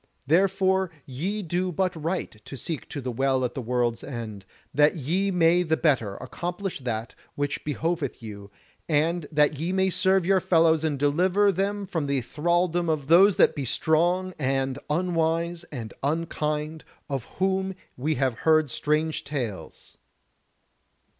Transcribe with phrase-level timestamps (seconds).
[0.25, 4.95] Therefore ye do but right to seek to the Well at the World's End, that
[4.95, 8.49] ye may the better accomplish that which behoveth you,
[8.89, 13.35] and that ye may serve your fellows and deliver them from the thralldom of those
[13.35, 19.97] that be strong and unwise and unkind, of whom we have heard strange tales."